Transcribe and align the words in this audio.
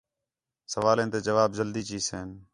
سوالیں 0.71 1.09
تے 1.11 1.19
جواب 1.27 1.49
جلدی 1.57 1.83
چِیسن 1.89 2.27